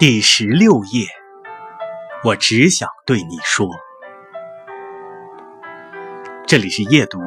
[0.00, 1.08] 第十六页，
[2.24, 3.68] 我只想对你说，
[6.46, 7.18] 这里是夜读，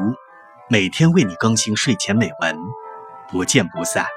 [0.71, 2.57] 每天为你更新睡前美文，
[3.29, 4.07] 不见不散。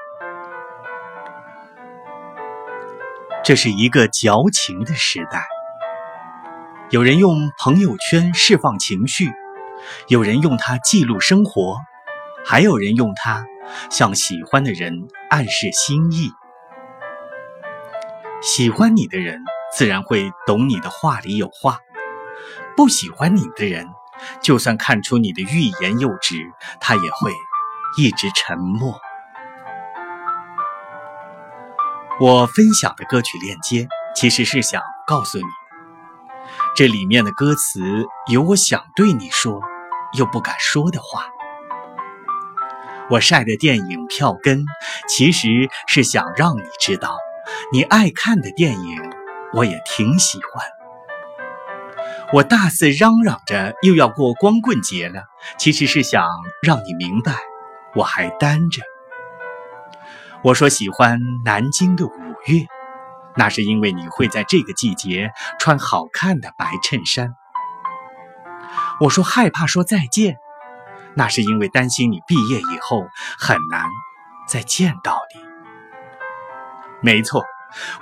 [3.43, 5.45] 这是一个矫情的时代，
[6.89, 9.31] 有人用朋友圈释放情绪，
[10.07, 11.77] 有人用它记录生活，
[12.43, 13.45] 还有人用它
[13.91, 16.31] 向喜欢的人暗示心意。
[18.47, 19.43] 喜欢你的人，
[19.75, 21.79] 自然会懂你的话里有话；
[22.77, 23.85] 不喜欢你的人，
[24.41, 27.33] 就算看出你的欲言又止，他也会
[27.97, 28.97] 一直沉默。
[32.21, 35.43] 我分享的歌曲链接，其实是想告诉你，
[36.73, 37.81] 这里面的歌词
[38.31, 39.61] 有我想对你说
[40.13, 41.25] 又不敢说的话。
[43.09, 44.63] 我晒的电影票根，
[45.09, 47.17] 其实是想让你知道。
[47.71, 49.01] 你爱看的电影，
[49.53, 50.65] 我也挺喜欢。
[52.33, 55.23] 我大肆嚷嚷着又要过光棍节了，
[55.57, 56.27] 其实是想
[56.61, 57.33] 让你明白，
[57.95, 58.81] 我还单着。
[60.43, 62.11] 我说喜欢南京的五
[62.45, 62.67] 月，
[63.35, 67.33] 那是因为你会在这个季节穿好看的白衬衫。
[68.99, 70.37] 我说害怕说再见，
[71.15, 73.07] 那是因为担心你毕业以后
[73.39, 73.89] 很难
[74.47, 75.36] 再见到你。
[77.01, 77.43] 没错，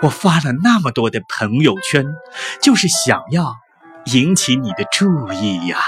[0.01, 2.05] 我发了那么多的朋友圈，
[2.61, 3.55] 就是想要
[4.05, 5.79] 引起你的注意呀。